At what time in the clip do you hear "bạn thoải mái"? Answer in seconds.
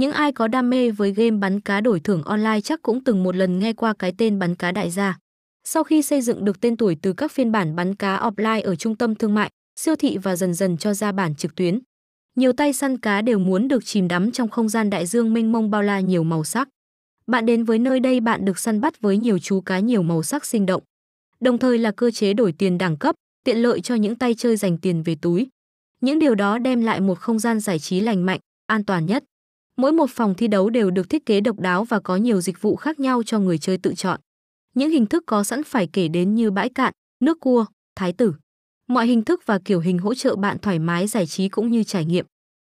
40.36-41.06